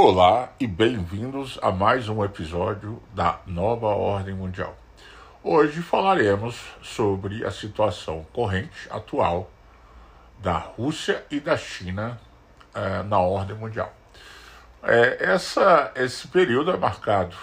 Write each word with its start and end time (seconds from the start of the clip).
Olá 0.00 0.50
e 0.60 0.66
bem-vindos 0.68 1.58
a 1.60 1.72
mais 1.72 2.08
um 2.08 2.24
episódio 2.24 3.02
da 3.12 3.40
Nova 3.44 3.88
Ordem 3.88 4.32
Mundial. 4.32 4.76
Hoje 5.42 5.82
falaremos 5.82 6.56
sobre 6.80 7.44
a 7.44 7.50
situação 7.50 8.24
corrente 8.32 8.86
atual 8.90 9.50
da 10.38 10.56
Rússia 10.56 11.24
e 11.28 11.40
da 11.40 11.56
China 11.56 12.16
eh, 12.72 13.02
na 13.02 13.18
ordem 13.18 13.56
mundial. 13.56 13.92
Eh, 14.84 15.16
essa, 15.18 15.90
esse 15.96 16.28
período 16.28 16.70
é 16.70 16.76
marcado 16.76 17.34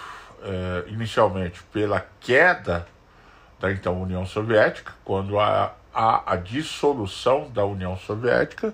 eh, 0.42 0.84
inicialmente 0.86 1.62
pela 1.64 2.06
queda 2.18 2.86
da 3.60 3.70
então 3.70 4.00
União 4.00 4.24
Soviética, 4.24 4.94
quando 5.04 5.38
há, 5.38 5.74
a 5.92 6.36
dissolução 6.36 7.50
da 7.50 7.66
União 7.66 7.98
Soviética 7.98 8.72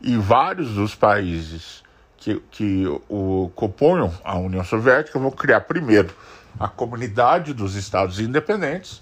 e 0.00 0.16
vários 0.16 0.74
dos 0.74 0.96
países 0.96 1.88
que, 2.20 2.40
que 2.50 2.86
o, 3.08 3.50
compunham 3.56 4.12
a 4.22 4.38
União 4.38 4.62
Soviética 4.62 5.18
vão 5.18 5.30
criar 5.30 5.62
primeiro 5.62 6.14
a 6.58 6.68
comunidade 6.68 7.54
dos 7.54 7.74
estados 7.74 8.20
independentes 8.20 9.00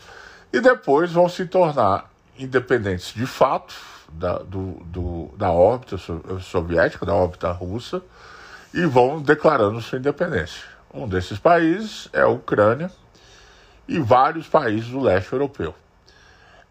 e 0.52 0.60
depois 0.60 1.12
vão 1.12 1.28
se 1.28 1.44
tornar 1.44 2.10
independentes 2.38 3.12
de 3.12 3.26
fato 3.26 3.74
da, 4.12 4.38
do, 4.38 4.80
do, 4.84 5.30
da 5.36 5.50
órbita 5.50 5.96
soviética, 6.40 7.04
da 7.04 7.14
órbita 7.14 7.50
russa, 7.50 8.02
e 8.72 8.86
vão 8.86 9.20
declarando 9.20 9.80
sua 9.80 9.98
independência. 9.98 10.62
Um 10.92 11.08
desses 11.08 11.38
países 11.38 12.08
é 12.12 12.20
a 12.20 12.28
Ucrânia 12.28 12.90
e 13.86 13.98
vários 13.98 14.46
países 14.46 14.88
do 14.88 15.00
leste 15.00 15.32
europeu. 15.32 15.74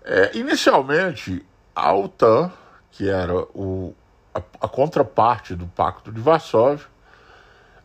É, 0.03 0.38
inicialmente, 0.38 1.45
a 1.75 1.94
OTAN, 1.94 2.52
que 2.91 3.09
era 3.09 3.36
o, 3.36 3.94
a, 4.38 4.66
a 4.66 4.68
contraparte 4.68 5.55
do 5.55 5.68
Pacto 5.68 6.12
de 6.12 6.22
Varsóvia, 6.22 6.86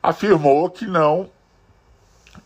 afirmou 0.02 0.68
que 0.70 0.86
não 0.86 1.30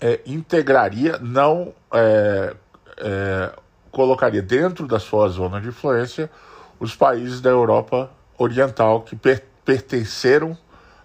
é, 0.01 0.21
integraria, 0.27 1.19
não 1.19 1.73
é, 1.93 2.55
é, 2.99 3.53
colocaria 3.91 4.43
dentro 4.43 4.87
da 4.87 4.99
sua 4.99 5.29
zona 5.29 5.61
de 5.61 5.69
influência 5.69 6.31
os 6.79 6.95
países 6.95 7.41
da 7.41 7.51
Europa 7.51 8.11
Oriental 8.39 9.03
que 9.03 9.17
per 9.17 9.43
pertenceram 9.65 10.57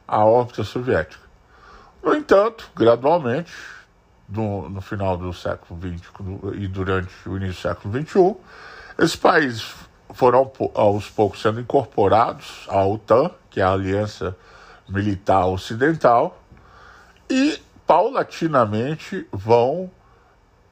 à 0.07 0.23
órbita 0.23 0.63
soviética. 0.63 1.23
No 2.03 2.13
entanto, 2.13 2.69
gradualmente, 2.75 3.51
no, 4.29 4.69
no 4.69 4.81
final 4.81 5.17
do 5.17 5.33
século 5.33 5.79
XX 5.79 6.07
e 6.53 6.67
durante 6.67 7.11
o 7.27 7.37
início 7.37 7.55
do 7.55 7.75
século 7.75 7.99
XXI, 7.99 8.35
esses 8.99 9.15
países 9.15 9.73
foram 10.13 10.51
aos 10.73 11.09
poucos 11.09 11.41
sendo 11.41 11.59
incorporados 11.59 12.65
à 12.67 12.85
OTAN, 12.85 13.31
que 13.49 13.59
é 13.59 13.63
a 13.63 13.71
Aliança 13.71 14.35
Militar 14.87 15.47
Ocidental, 15.47 16.39
e 17.29 17.61
paulatinamente 17.87 19.27
vão 19.31 19.89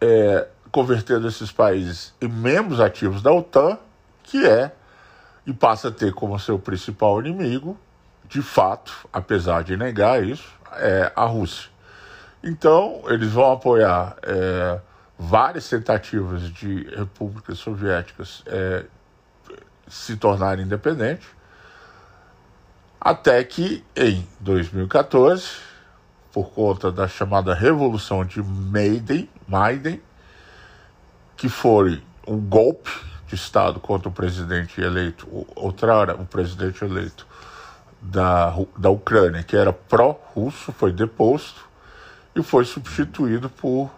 é, 0.02 0.48
convertendo 0.72 1.28
esses 1.28 1.52
países 1.52 2.14
em 2.22 2.28
membros 2.28 2.80
ativos 2.80 3.22
da 3.22 3.32
OTAN, 3.32 3.78
que 4.24 4.46
é 4.46 4.72
e 5.46 5.54
passa 5.54 5.88
a 5.88 5.92
ter 5.92 6.14
como 6.14 6.38
seu 6.40 6.60
principal 6.60 7.20
inimigo, 7.20 7.78
de 8.28 8.42
fato, 8.42 9.08
apesar 9.12 9.64
de 9.64 9.76
negar 9.76 10.24
isso, 10.24 10.48
é 10.74 11.12
a 11.16 11.26
Rússia. 11.26 11.70
Então, 12.44 13.02
eles 13.08 13.32
vão 13.32 13.52
apoiar 13.52 14.16
é, 14.22 14.80
várias 15.18 15.68
tentativas 15.68 16.44
de 16.54 16.84
repúblicas 16.96 17.58
soviéticas 17.58 18.44
é, 18.46 18.86
se 19.90 20.16
tornarem 20.16 20.66
independentes, 20.66 21.28
até 23.02 23.44
que 23.44 23.84
em 23.96 24.28
2014, 24.40 25.48
por 26.32 26.52
conta 26.52 26.92
da 26.92 27.08
chamada 27.08 27.54
Revolução 27.54 28.24
de 28.24 28.42
Maiden, 28.42 29.30
Maiden 29.48 30.02
que 31.40 31.48
foi 31.48 32.04
um 32.28 32.38
golpe 32.38 32.92
de 33.26 33.36
Estado 33.36 33.80
contra 33.80 34.10
o 34.10 34.12
presidente 34.12 34.82
eleito, 34.82 35.26
outrora 35.56 36.14
o 36.16 36.26
presidente 36.26 36.84
eleito 36.84 37.26
da, 38.02 38.54
da 38.78 38.90
Ucrânia, 38.90 39.42
que 39.42 39.56
era 39.56 39.72
pró-russo, 39.72 40.74
foi 40.74 40.92
deposto 40.92 41.70
e 42.36 42.44
foi 42.44 42.66
substituído 42.66 43.50
por 43.50 43.90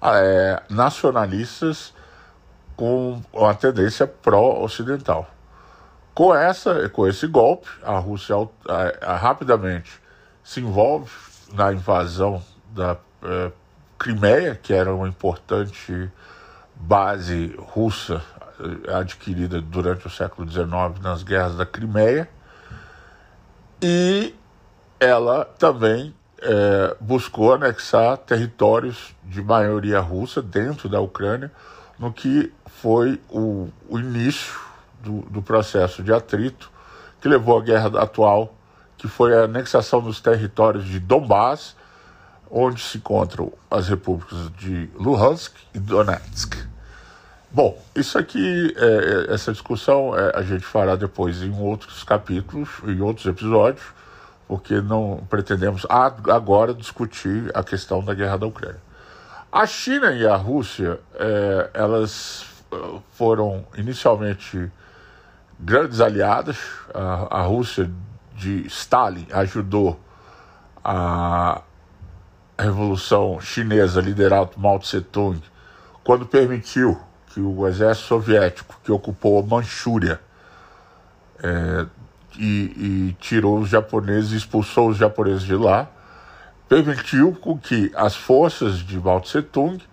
é, 0.00 0.62
nacionalistas 0.70 1.92
com 2.76 3.20
uma 3.32 3.54
tendência 3.54 4.06
pró-ocidental. 4.06 5.28
Com, 6.16 6.34
essa, 6.34 6.88
com 6.88 7.06
esse 7.06 7.26
golpe, 7.26 7.68
a 7.82 7.98
Rússia 7.98 8.36
a, 8.66 9.12
a, 9.12 9.16
rapidamente 9.16 10.00
se 10.42 10.60
envolve 10.60 11.10
na 11.52 11.70
invasão 11.74 12.42
da 12.70 12.96
é, 13.22 13.52
Crimeia, 13.98 14.54
que 14.54 14.72
era 14.72 14.94
uma 14.94 15.06
importante 15.06 16.10
base 16.74 17.54
russa 17.58 18.22
é, 18.88 18.94
adquirida 18.94 19.60
durante 19.60 20.06
o 20.06 20.10
século 20.10 20.50
XIX 20.50 20.66
nas 21.02 21.22
guerras 21.22 21.54
da 21.54 21.66
Crimeia, 21.66 22.26
e 23.82 24.34
ela 24.98 25.44
também 25.44 26.14
é, 26.40 26.96
buscou 26.98 27.52
anexar 27.52 28.16
territórios 28.16 29.14
de 29.22 29.42
maioria 29.42 30.00
russa 30.00 30.40
dentro 30.40 30.88
da 30.88 30.98
Ucrânia, 30.98 31.52
no 31.98 32.10
que 32.10 32.50
foi 32.64 33.20
o, 33.28 33.68
o 33.86 33.98
início 33.98 34.65
do, 35.02 35.20
do, 35.22 35.42
processo 35.42 36.02
de 36.02 36.12
atrito 36.12 36.70
que 37.20 37.28
levou 37.28 37.58
à 37.58 37.62
guerra 37.62 38.00
atual, 38.00 38.54
que 38.96 39.08
foi 39.08 39.36
a 39.36 39.44
anexação 39.44 40.00
dos 40.00 40.20
territórios 40.20 40.84
de 40.84 40.98
Donbass, 40.98 41.76
onde 42.50 42.80
se 42.80 42.98
encontram 42.98 43.52
as 43.70 43.88
repúblicas 43.88 44.50
de 44.56 44.88
Luhansk 44.94 45.54
e 45.74 45.78
Donetsk. 45.78 46.56
Bom, 47.50 47.80
isso 47.94 48.18
aqui, 48.18 48.74
é, 48.76 49.28
é 49.30 49.34
essa 49.34 49.52
discussão 49.52 50.16
é, 50.16 50.32
a 50.36 50.42
gente 50.42 50.64
fará 50.64 50.96
depois 50.96 51.42
em 51.42 51.58
outros 51.58 52.04
capítulos, 52.04 52.68
em 52.86 53.00
outros 53.00 53.26
episódios, 53.26 53.84
porque 54.46 54.80
não 54.80 55.24
pretendemos 55.28 55.86
agora 55.88 56.72
discutir 56.72 57.50
a 57.54 57.64
questão 57.64 58.04
da 58.04 58.14
guerra 58.14 58.36
da 58.36 58.46
Ucrânia. 58.46 58.80
A 59.50 59.66
China 59.66 60.12
e 60.12 60.26
a 60.26 60.36
Rússia, 60.36 61.00
é, 61.14 61.70
elas 61.72 62.44
uh, 62.70 63.02
foram 63.12 63.64
inicialmente 63.76 64.70
grandes 65.58 66.00
aliadas. 66.00 66.58
A, 66.94 67.40
a 67.40 67.42
Rússia 67.42 67.90
de 68.34 68.66
Stalin 68.66 69.26
ajudou 69.32 69.98
a 70.84 71.62
Revolução 72.58 73.40
Chinesa 73.40 74.00
liderada 74.00 74.46
por 74.46 74.60
Mao 74.60 74.78
Tse 74.78 75.00
Tung 75.00 75.42
quando 76.02 76.24
permitiu 76.24 76.98
que 77.26 77.40
o 77.40 77.66
exército 77.66 78.06
soviético 78.06 78.80
que 78.84 78.92
ocupou 78.92 79.40
a 79.40 79.42
Manchúria 79.42 80.20
é, 81.42 81.86
e, 82.38 83.08
e, 83.10 83.16
tirou 83.18 83.58
os 83.58 83.68
japoneses, 83.68 84.32
expulsou 84.32 84.90
os 84.90 84.96
japoneses 84.96 85.42
de 85.42 85.56
lá, 85.56 85.88
permitiu 86.68 87.32
com 87.34 87.58
que 87.58 87.90
as 87.94 88.14
forças 88.14 88.78
de 88.78 88.98
Mao 88.98 89.20
Tse 89.20 89.42
Tung 89.42 89.82
é, 89.82 89.86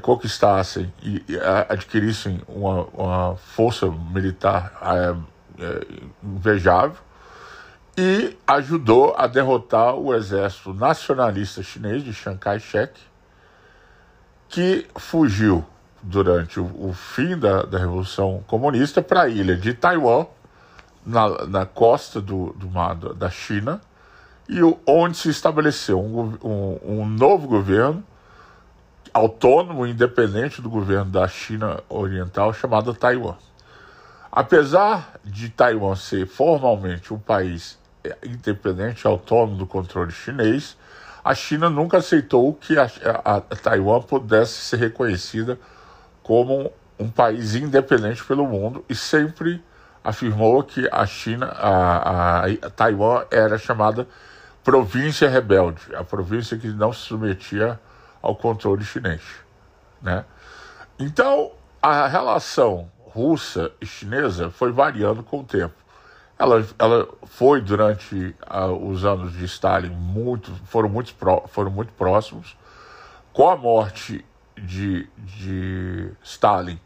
conquistassem 0.00 0.92
e, 1.02 1.24
adquirissem 1.68 2.40
uma, 2.48 2.84
uma, 2.84 3.36
força 3.36 3.86
militar 3.86 4.72
é, 4.82 5.64
é, 5.64 5.86
invejável 6.22 6.96
e 7.96 8.36
ajudou 8.46 9.14
a 9.16 9.26
derrotar 9.26 9.94
o 9.94 10.14
exército 10.14 10.74
nacionalista 10.74 11.62
chinês 11.62 12.04
de 12.04 12.12
Chiang 12.12 12.38
Kai-shek, 12.38 13.00
que 14.48 14.86
fugiu 14.96 15.64
durante 16.02 16.60
o, 16.60 16.64
o 16.64 16.92
fim 16.92 17.38
da, 17.38 17.62
da 17.62 17.78
Revolução 17.78 18.44
Comunista 18.46 19.00
para 19.00 19.22
a 19.22 19.28
ilha 19.28 19.56
de 19.56 19.72
Taiwan, 19.72 20.26
na, 21.04 21.46
na 21.46 21.66
costa 21.66 22.20
do, 22.20 22.52
do 22.54 22.68
mar 22.68 22.96
da 22.96 23.30
China, 23.30 23.80
e 24.48 24.58
onde 24.86 25.16
se 25.16 25.30
estabeleceu 25.30 26.00
um, 26.00 26.36
um, 26.42 26.78
um 27.00 27.06
novo 27.06 27.48
governo 27.48 28.04
autônomo 29.16 29.86
e 29.86 29.92
independente 29.92 30.60
do 30.60 30.68
governo 30.68 31.10
da 31.10 31.26
China 31.26 31.80
Oriental, 31.88 32.52
chamado 32.52 32.92
Taiwan. 32.92 33.36
Apesar 34.30 35.14
de 35.24 35.48
Taiwan 35.48 35.96
ser 35.96 36.26
formalmente 36.26 37.14
um 37.14 37.18
país 37.18 37.78
independente, 38.22 39.06
autônomo 39.06 39.56
do 39.56 39.66
controle 39.66 40.12
chinês, 40.12 40.76
a 41.24 41.34
China 41.34 41.70
nunca 41.70 41.96
aceitou 41.96 42.52
que 42.52 42.78
a, 42.78 42.84
a, 43.24 43.36
a 43.36 43.40
Taiwan 43.40 44.02
pudesse 44.02 44.52
ser 44.52 44.76
reconhecida 44.76 45.58
como 46.22 46.70
um 46.98 47.08
país 47.08 47.54
independente 47.54 48.22
pelo 48.22 48.46
mundo 48.46 48.84
e 48.86 48.94
sempre 48.94 49.64
afirmou 50.04 50.62
que 50.62 50.86
a 50.92 51.06
China, 51.06 51.46
a, 51.46 52.44
a, 52.44 52.70
Taiwan 52.70 53.24
era 53.30 53.56
chamada 53.56 54.06
província 54.62 55.28
rebelde, 55.28 55.94
a 55.94 56.04
província 56.04 56.58
que 56.58 56.68
não 56.68 56.92
se 56.92 57.00
submetia 57.00 57.80
ao 58.26 58.34
controle 58.34 58.84
chinês, 58.84 59.22
né? 60.02 60.24
Então 60.98 61.52
a 61.80 62.06
relação 62.06 62.90
russa 62.98 63.70
e 63.80 63.86
chinesa 63.86 64.50
foi 64.50 64.72
variando 64.72 65.22
com 65.22 65.40
o 65.40 65.44
tempo. 65.44 65.74
ela, 66.38 66.66
ela 66.78 67.08
foi 67.24 67.60
durante 67.60 68.34
os 68.80 69.04
anos 69.04 69.32
de 69.32 69.44
Stalin 69.44 69.90
muito 69.90 70.52
foram 70.66 70.88
muito 70.88 71.14
foram 71.48 71.70
muito 71.70 71.92
próximos 71.92 72.56
com 73.32 73.48
a 73.48 73.56
morte 73.56 74.24
de, 74.56 75.08
de 75.18 76.10
Stalin 76.22 76.78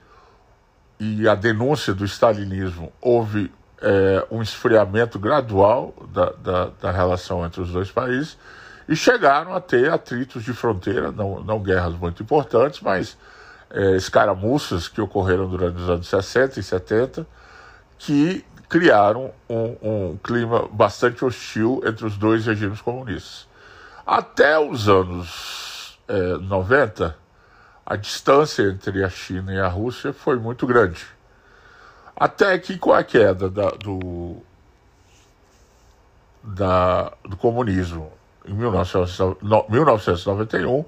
e 0.99 1.27
a 1.27 1.35
denúncia 1.35 1.95
do 1.95 2.05
stalinismo 2.05 2.93
houve 3.01 3.51
é, 3.81 4.27
um 4.31 4.43
esfriamento 4.43 5.19
gradual 5.19 5.95
da, 6.13 6.31
da, 6.33 6.65
da, 6.81 6.91
relação 6.91 7.45
entre 7.45 7.63
os 7.63 7.73
dois 7.73 7.91
países 7.91 8.37
e 8.91 8.97
chegaram 8.97 9.55
a 9.55 9.61
ter 9.61 9.89
atritos 9.89 10.43
de 10.43 10.53
fronteira, 10.53 11.13
não, 11.13 11.45
não 11.45 11.61
guerras 11.61 11.95
muito 11.95 12.25
importantes, 12.25 12.81
mas 12.81 13.17
é, 13.71 13.95
escaramuças 13.95 14.89
que 14.89 15.01
ocorreram 15.01 15.49
durante 15.49 15.81
os 15.81 15.89
anos 15.89 16.09
60 16.09 16.59
e 16.59 16.63
70, 16.65 17.25
que 17.97 18.45
criaram 18.69 19.31
um, 19.49 19.77
um 19.81 20.17
clima 20.17 20.67
bastante 20.73 21.25
hostil 21.25 21.81
entre 21.87 22.05
os 22.05 22.17
dois 22.17 22.47
regimes 22.47 22.81
comunistas. 22.81 23.47
Até 24.05 24.59
os 24.59 24.89
anos 24.89 25.97
é, 26.09 26.39
90, 26.39 27.17
a 27.87 27.95
distância 27.95 28.65
entre 28.65 29.05
a 29.05 29.09
China 29.09 29.55
e 29.55 29.61
a 29.61 29.69
Rússia 29.69 30.13
foi 30.13 30.37
muito 30.37 30.67
grande. 30.67 31.07
Até 32.17 32.59
que 32.59 32.77
com 32.77 32.93
a 32.93 33.05
queda 33.05 33.49
da, 33.49 33.71
do, 33.71 34.39
da, 36.43 37.13
do 37.25 37.37
comunismo 37.37 38.19
em 38.47 38.55
1991, 38.55 40.85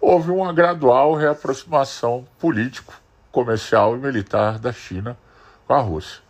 houve 0.00 0.30
uma 0.30 0.52
gradual 0.52 1.14
reaproximação 1.14 2.26
político, 2.38 2.94
comercial 3.30 3.96
e 3.96 3.98
militar 3.98 4.58
da 4.58 4.72
China 4.72 5.16
com 5.66 5.74
a 5.74 5.80
Rússia. 5.80 6.22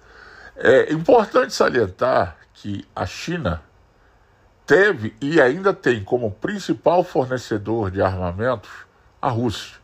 É 0.56 0.92
importante 0.92 1.54
salientar 1.54 2.36
que 2.54 2.86
a 2.94 3.04
China 3.04 3.62
teve 4.66 5.14
e 5.20 5.40
ainda 5.40 5.72
tem 5.72 6.02
como 6.02 6.30
principal 6.30 7.04
fornecedor 7.04 7.90
de 7.90 8.02
armamentos 8.02 8.70
a 9.20 9.28
Rússia. 9.28 9.76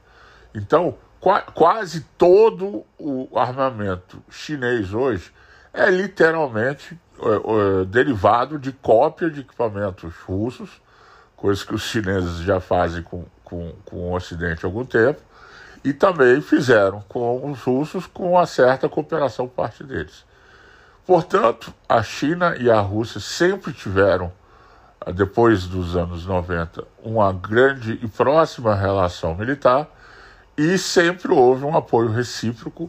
Então, 0.54 0.96
qua 1.20 1.42
quase 1.42 2.02
todo 2.18 2.84
o 2.98 3.38
armamento 3.38 4.22
chinês 4.30 4.92
hoje 4.92 5.32
é 5.72 5.90
literalmente 5.90 6.98
é, 7.18 7.82
é, 7.82 7.84
derivado 7.84 8.58
de 8.58 8.72
cópia 8.72 9.30
de 9.30 9.40
equipamentos 9.40 10.14
russos, 10.26 10.82
coisa 11.36 11.64
que 11.64 11.74
os 11.74 11.82
chineses 11.82 12.38
já 12.38 12.60
fazem 12.60 13.02
com, 13.02 13.24
com, 13.42 13.72
com 13.84 13.96
o 13.96 14.14
Ocidente 14.14 14.64
há 14.64 14.68
algum 14.68 14.84
tempo, 14.84 15.20
e 15.84 15.92
também 15.92 16.40
fizeram 16.40 17.02
com 17.08 17.50
os 17.50 17.60
russos 17.62 18.06
com 18.06 18.32
uma 18.32 18.46
certa 18.46 18.88
cooperação 18.88 19.48
por 19.48 19.54
parte 19.54 19.82
deles. 19.82 20.24
Portanto, 21.06 21.74
a 21.88 22.02
China 22.02 22.54
e 22.56 22.70
a 22.70 22.80
Rússia 22.80 23.20
sempre 23.20 23.72
tiveram, 23.72 24.32
depois 25.14 25.66
dos 25.66 25.96
anos 25.96 26.24
90, 26.24 26.84
uma 27.02 27.32
grande 27.32 27.98
e 28.00 28.06
próxima 28.06 28.74
relação 28.74 29.34
militar 29.34 29.88
e 30.56 30.78
sempre 30.78 31.32
houve 31.32 31.64
um 31.64 31.76
apoio 31.76 32.10
recíproco 32.10 32.88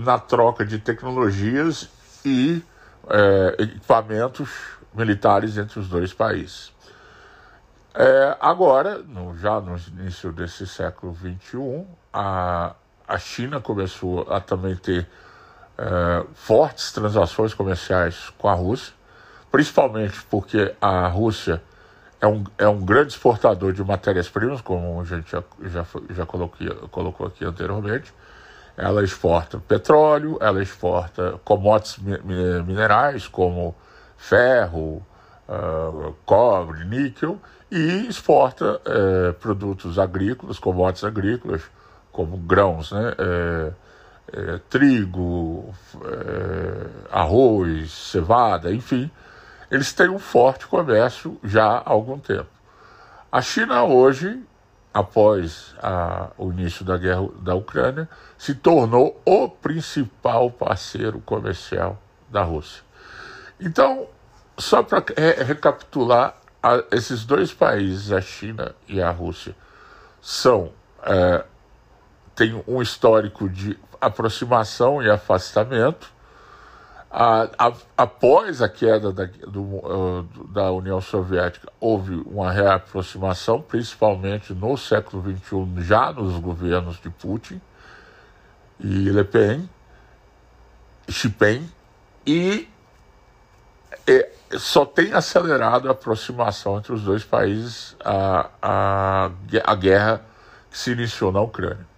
na 0.00 0.18
troca 0.18 0.64
de 0.64 0.78
tecnologias 0.78 1.88
e 2.24 2.62
é, 3.08 3.56
equipamentos 3.62 4.48
militares 4.94 5.58
entre 5.58 5.78
os 5.78 5.88
dois 5.88 6.12
países. 6.12 6.72
É, 7.94 8.36
agora, 8.40 8.98
no, 8.98 9.36
já 9.36 9.60
no 9.60 9.76
início 9.98 10.32
desse 10.32 10.66
século 10.66 11.14
XXI, 11.14 11.86
a, 12.12 12.74
a 13.06 13.18
China 13.18 13.60
começou 13.60 14.22
a 14.32 14.40
também 14.40 14.74
ter 14.74 15.06
é, 15.76 16.24
fortes 16.34 16.92
transações 16.92 17.52
comerciais 17.52 18.30
com 18.38 18.48
a 18.48 18.54
Rússia, 18.54 18.94
principalmente 19.50 20.22
porque 20.30 20.74
a 20.80 21.08
Rússia 21.08 21.62
é 22.20 22.26
um, 22.26 22.44
é 22.56 22.68
um 22.68 22.80
grande 22.80 23.12
exportador 23.12 23.72
de 23.72 23.84
matérias-primas, 23.84 24.62
como 24.62 25.00
a 25.00 25.04
gente 25.04 25.30
já, 25.30 25.42
já, 25.64 25.86
já 26.10 26.24
coloquei, 26.24 26.68
colocou 26.90 27.26
aqui 27.26 27.44
anteriormente. 27.44 28.12
Ela 28.82 29.04
exporta 29.04 29.58
petróleo, 29.58 30.38
ela 30.40 30.62
exporta 30.62 31.38
commodities 31.44 31.98
minerais 32.64 33.28
como 33.28 33.76
ferro, 34.16 35.04
uh, 35.46 36.14
cobre, 36.24 36.86
níquel, 36.86 37.38
e 37.70 38.06
exporta 38.08 38.80
uh, 38.80 39.34
produtos 39.34 39.98
agrícolas, 39.98 40.58
commodities 40.58 41.04
agrícolas, 41.04 41.62
como 42.10 42.38
grãos, 42.38 42.90
né? 42.92 43.14
Uh, 43.18 43.90
trigo, 44.70 45.74
arroz, 47.10 47.90
cevada, 47.90 48.72
enfim, 48.72 49.10
eles 49.68 49.92
têm 49.92 50.08
um 50.08 50.20
forte 50.20 50.68
comércio 50.68 51.36
já 51.42 51.66
há 51.66 51.82
algum 51.90 52.16
tempo. 52.16 52.46
A 53.32 53.42
China 53.42 53.82
hoje, 53.82 54.40
após 54.92 55.74
a, 55.78 56.30
o 56.36 56.50
início 56.50 56.84
da 56.84 56.96
guerra 56.96 57.28
da 57.40 57.54
Ucrânia, 57.54 58.08
se 58.36 58.54
tornou 58.54 59.20
o 59.24 59.48
principal 59.48 60.50
parceiro 60.50 61.20
comercial 61.20 62.00
da 62.28 62.42
Rússia. 62.42 62.82
Então, 63.60 64.08
só 64.58 64.82
para 64.82 65.04
é, 65.16 65.42
recapitular, 65.42 66.36
a, 66.62 66.82
esses 66.92 67.24
dois 67.24 67.52
países, 67.52 68.12
a 68.12 68.20
China 68.20 68.74
e 68.88 69.00
a 69.00 69.10
Rússia, 69.10 69.54
são 70.20 70.72
é, 71.02 71.44
têm 72.34 72.62
um 72.66 72.80
histórico 72.80 73.48
de 73.48 73.78
aproximação 74.00 75.02
e 75.02 75.10
afastamento 75.10 76.12
a, 77.10 77.48
a, 77.58 77.72
após 77.96 78.62
a 78.62 78.68
queda 78.68 79.12
da, 79.12 79.24
do, 79.24 79.62
uh, 79.62 80.22
da 80.48 80.70
União 80.70 81.00
Soviética, 81.00 81.68
houve 81.80 82.14
uma 82.24 82.52
reaproximação, 82.52 83.60
principalmente 83.60 84.54
no 84.54 84.76
século 84.76 85.22
XXI, 85.22 85.82
já 85.82 86.12
nos 86.12 86.38
governos 86.38 87.00
de 87.00 87.10
Putin 87.10 87.60
e 88.78 88.86
Le 88.86 89.24
Pen, 89.24 89.68
Xi 91.08 91.28
Jinping, 91.28 91.68
e, 92.24 92.68
e 94.06 94.28
só 94.56 94.86
tem 94.86 95.12
acelerado 95.12 95.88
a 95.88 95.92
aproximação 95.92 96.78
entre 96.78 96.92
os 96.92 97.02
dois 97.02 97.24
países 97.24 97.96
a, 98.04 98.50
a, 98.62 99.30
a 99.64 99.74
guerra 99.74 100.22
que 100.70 100.78
se 100.78 100.92
iniciou 100.92 101.32
na 101.32 101.40
Ucrânia. 101.40 101.88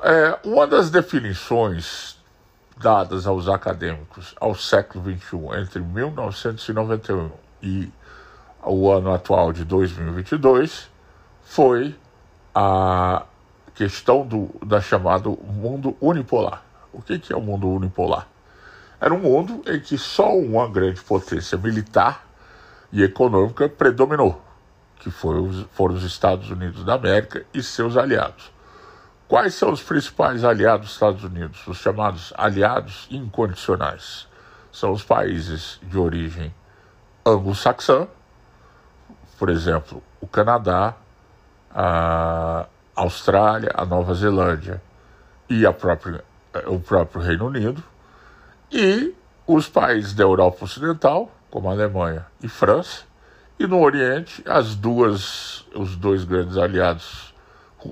É, 0.00 0.38
uma 0.44 0.66
das 0.66 0.90
definições 0.90 2.17
dadas 2.80 3.26
aos 3.26 3.48
acadêmicos 3.48 4.34
ao 4.40 4.54
século 4.54 5.04
XXI 5.04 5.60
entre 5.60 5.80
1991 5.80 7.30
e 7.62 7.90
o 8.62 8.90
ano 8.90 9.12
atual 9.12 9.52
de 9.52 9.64
2022 9.64 10.88
foi 11.42 11.94
a 12.54 13.24
questão 13.74 14.26
do, 14.26 14.50
da 14.64 14.80
chamada 14.80 15.28
mundo 15.28 15.96
unipolar. 16.00 16.62
O 16.92 17.00
que, 17.00 17.18
que 17.18 17.32
é 17.32 17.36
o 17.36 17.40
mundo 17.40 17.68
unipolar? 17.68 18.26
Era 19.00 19.14
um 19.14 19.20
mundo 19.20 19.62
em 19.66 19.78
que 19.78 19.96
só 19.96 20.36
uma 20.36 20.68
grande 20.68 21.00
potência 21.00 21.56
militar 21.56 22.26
e 22.92 23.02
econômica 23.02 23.68
predominou, 23.68 24.42
que 24.98 25.10
foi 25.10 25.40
os, 25.40 25.66
foram 25.72 25.94
os 25.94 26.02
Estados 26.02 26.50
Unidos 26.50 26.84
da 26.84 26.94
América 26.94 27.44
e 27.54 27.62
seus 27.62 27.96
aliados. 27.96 28.50
Quais 29.28 29.54
são 29.54 29.70
os 29.70 29.82
principais 29.82 30.42
aliados 30.42 30.86
dos 30.86 30.94
Estados 30.94 31.22
Unidos? 31.22 31.66
Os 31.66 31.76
chamados 31.76 32.32
aliados 32.34 33.06
incondicionais. 33.10 34.26
São 34.72 34.90
os 34.90 35.04
países 35.04 35.78
de 35.82 35.98
origem 35.98 36.54
anglo-saxã, 37.26 38.08
por 39.38 39.50
exemplo, 39.50 40.02
o 40.18 40.26
Canadá, 40.26 40.94
a 41.70 42.66
Austrália, 42.96 43.70
a 43.74 43.84
Nova 43.84 44.14
Zelândia 44.14 44.82
e 45.46 45.66
a 45.66 45.74
própria, 45.74 46.24
o 46.66 46.80
próprio 46.80 47.20
Reino 47.20 47.48
Unido, 47.48 47.84
e 48.72 49.14
os 49.46 49.68
países 49.68 50.14
da 50.14 50.24
Europa 50.24 50.64
Ocidental, 50.64 51.30
como 51.50 51.68
a 51.68 51.72
Alemanha 51.72 52.26
e 52.42 52.48
França, 52.48 53.02
e 53.58 53.66
no 53.66 53.78
Oriente, 53.82 54.42
as 54.46 54.74
duas, 54.74 55.66
os 55.74 55.96
dois 55.96 56.24
grandes 56.24 56.56
aliados 56.56 57.34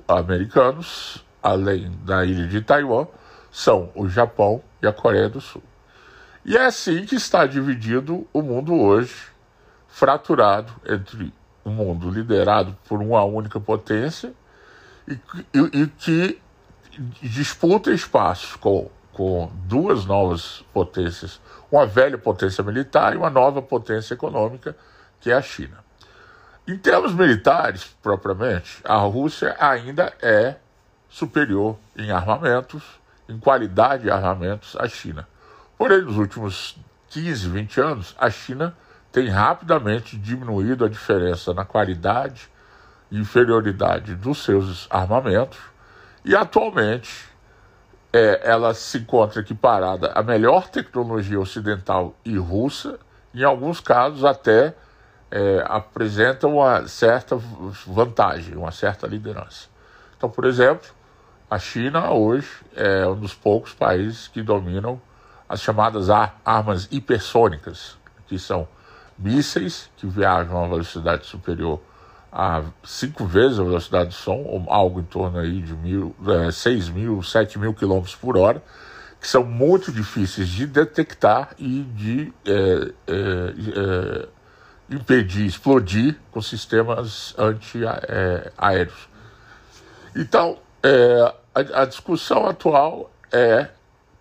americanos, 0.08 1.25
além 1.46 1.90
da 2.04 2.24
ilha 2.24 2.46
de 2.46 2.60
Taiwan, 2.60 3.06
são 3.50 3.90
o 3.94 4.08
Japão 4.08 4.62
e 4.82 4.86
a 4.86 4.92
Coreia 4.92 5.28
do 5.28 5.40
Sul. 5.40 5.62
E 6.44 6.56
é 6.56 6.64
assim 6.64 7.04
que 7.04 7.14
está 7.14 7.46
dividido 7.46 8.26
o 8.32 8.42
mundo 8.42 8.74
hoje, 8.74 9.14
fraturado 9.88 10.72
entre 10.86 11.32
um 11.64 11.70
mundo 11.70 12.10
liderado 12.10 12.76
por 12.88 13.00
uma 13.00 13.24
única 13.24 13.58
potência 13.58 14.32
e, 15.08 15.18
e, 15.54 15.82
e 15.82 15.86
que 15.86 16.40
disputa 17.22 17.90
espaço 17.90 18.58
com, 18.58 18.90
com 19.12 19.50
duas 19.64 20.04
novas 20.04 20.64
potências, 20.72 21.40
uma 21.70 21.86
velha 21.86 22.18
potência 22.18 22.62
militar 22.62 23.14
e 23.14 23.16
uma 23.16 23.30
nova 23.30 23.62
potência 23.62 24.14
econômica, 24.14 24.76
que 25.20 25.30
é 25.30 25.34
a 25.34 25.42
China. 25.42 25.84
Em 26.68 26.76
termos 26.76 27.14
militares, 27.14 27.96
propriamente, 28.02 28.80
a 28.84 28.96
Rússia 28.96 29.56
ainda 29.58 30.12
é 30.20 30.56
superior 31.16 31.78
em 31.96 32.10
armamentos, 32.10 32.82
em 33.26 33.38
qualidade 33.38 34.02
de 34.02 34.10
armamentos 34.10 34.76
à 34.76 34.86
China. 34.86 35.26
Porém, 35.78 36.02
nos 36.02 36.18
últimos 36.18 36.76
15, 37.08 37.48
20 37.48 37.80
anos, 37.80 38.14
a 38.18 38.28
China 38.28 38.76
tem 39.10 39.26
rapidamente 39.28 40.14
diminuído 40.18 40.84
a 40.84 40.90
diferença 40.90 41.54
na 41.54 41.64
qualidade 41.64 42.50
e 43.10 43.18
inferioridade 43.18 44.14
dos 44.14 44.44
seus 44.44 44.86
armamentos 44.90 45.58
e 46.22 46.36
atualmente 46.36 47.26
é, 48.12 48.42
ela 48.44 48.74
se 48.74 48.98
encontra 48.98 49.40
equiparada 49.40 50.12
à 50.12 50.22
melhor 50.22 50.68
tecnologia 50.68 51.40
ocidental 51.40 52.14
e 52.26 52.36
russa, 52.36 52.98
em 53.34 53.42
alguns 53.42 53.80
casos 53.80 54.22
até 54.22 54.74
é, 55.30 55.64
apresenta 55.66 56.46
uma 56.46 56.86
certa 56.86 57.36
vantagem, 57.86 58.54
uma 58.54 58.70
certa 58.70 59.06
liderança. 59.06 59.74
Então, 60.14 60.28
por 60.28 60.44
exemplo, 60.44 60.95
a 61.48 61.58
China 61.58 62.10
hoje 62.12 62.48
é 62.74 63.06
um 63.06 63.16
dos 63.16 63.32
poucos 63.34 63.72
países 63.72 64.28
que 64.28 64.42
dominam 64.42 65.00
as 65.48 65.60
chamadas 65.60 66.08
armas 66.44 66.88
hipersônicas, 66.90 67.96
que 68.26 68.38
são 68.38 68.66
mísseis 69.16 69.88
que 69.96 70.06
viajam 70.06 70.64
a 70.64 70.68
velocidade 70.68 71.24
superior 71.26 71.80
a 72.32 72.64
cinco 72.84 73.24
vezes 73.24 73.58
a 73.58 73.62
velocidade 73.62 74.08
do 74.08 74.14
som, 74.14 74.42
ou 74.42 74.64
algo 74.68 75.00
em 75.00 75.04
torno 75.04 75.38
aí 75.38 75.62
de 75.62 75.72
mil, 75.72 76.14
é, 76.46 76.50
6 76.50 76.88
mil, 76.90 77.22
7 77.22 77.58
mil 77.58 77.72
quilômetros 77.72 78.14
por 78.14 78.36
hora, 78.36 78.62
que 79.20 79.26
são 79.26 79.42
muito 79.44 79.90
difíceis 79.90 80.48
de 80.48 80.66
detectar 80.66 81.54
e 81.58 81.82
de 81.82 82.32
é, 82.44 82.92
é, 83.06 83.54
é 84.90 84.94
impedir, 84.94 85.46
explodir 85.46 86.16
com 86.30 86.42
sistemas 86.42 87.34
anti-aéreos. 87.38 89.08
Então, 90.14 90.58
é, 90.86 91.34
a, 91.52 91.82
a 91.82 91.84
discussão 91.84 92.46
atual 92.46 93.10
é 93.32 93.68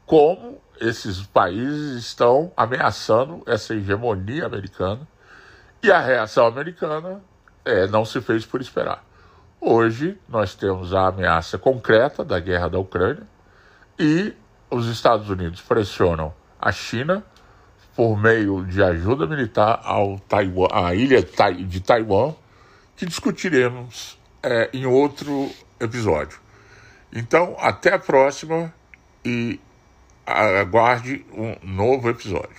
como 0.03 0.60
esses 0.81 1.22
países 1.22 2.03
estão 2.03 2.51
ameaçando 2.57 3.43
essa 3.45 3.75
hegemonia 3.75 4.48
americana 4.48 5.07
e 5.84 5.91
a 5.91 6.00
reação 6.00 6.48
americana 6.48 7.22
é, 7.63 7.86
não 7.88 8.03
se 8.03 8.19
fez 8.19 8.45
por 8.45 8.62
esperar. 8.62 9.05
Hoje 9.62 10.17
nós 10.27 10.55
temos 10.55 10.91
a 10.91 11.07
ameaça 11.07 11.60
concreta 11.60 12.25
da 12.25 12.39
guerra 12.39 12.67
da 12.67 12.79
Ucrânia 12.79 13.27
e 14.00 14.34
os 14.69 14.88
Estados 14.88 15.29
Unidos 15.29 15.62
pressionam 15.62 16.34
a 16.60 16.72
China 16.72 17.24
por 17.95 18.17
meio 18.17 18.65
de 18.65 18.84
ajuda 18.84 19.27
militar 19.27 19.81
ao 19.84 20.19
Taiwan, 20.19 20.67
à 20.72 20.95
ilha 20.95 21.22
de 21.22 21.79
Taiwan, 21.79 22.34
que 22.95 23.05
discutiremos 23.05 24.19
é, 24.41 24.69
em 24.74 24.86
outro 24.86 25.50
episódio. 25.79 26.45
Então, 27.15 27.55
até 27.60 27.93
a 27.93 28.00
próxima 28.00 28.74
e 29.24 29.57
aguarde 30.25 31.25
um 31.31 31.55
novo 31.63 32.10
episódio. 32.10 32.50